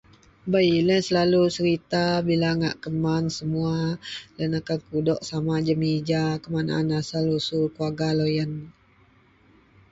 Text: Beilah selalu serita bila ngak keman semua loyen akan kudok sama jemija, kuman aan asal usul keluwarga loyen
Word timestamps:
Beilah 0.51 0.97
selalu 1.07 1.43
serita 1.55 2.05
bila 2.29 2.49
ngak 2.59 2.75
keman 2.89 3.23
semua 3.37 3.77
loyen 4.35 4.51
akan 4.61 4.79
kudok 4.89 5.19
sama 5.29 5.55
jemija, 5.67 6.25
kuman 6.43 6.67
aan 6.75 6.89
asal 7.01 7.23
usul 7.37 7.63
keluwarga 7.75 8.09
loyen 8.19 8.51